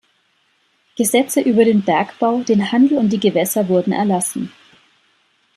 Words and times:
Gesetze 0.95 1.41
über 1.41 1.63
den 1.63 1.83
Bergbau, 1.83 2.41
den 2.41 2.71
Handel 2.71 2.97
und 2.97 3.09
die 3.09 3.19
Gewässer 3.19 3.69
wurden 3.69 3.91
erlassen. 3.93 4.51